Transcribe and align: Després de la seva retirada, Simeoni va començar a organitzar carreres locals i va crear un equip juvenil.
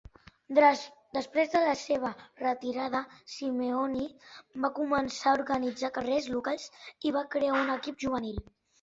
Després 1.17 1.51
de 1.55 1.61
la 1.67 1.75
seva 1.81 2.11
retirada, 2.45 3.03
Simeoni 3.35 4.09
va 4.67 4.75
començar 4.81 5.29
a 5.37 5.41
organitzar 5.43 5.95
carreres 6.03 6.35
locals 6.41 6.69
i 7.09 7.17
va 7.21 7.27
crear 7.39 7.65
un 7.65 7.75
equip 7.81 8.07
juvenil. 8.09 8.47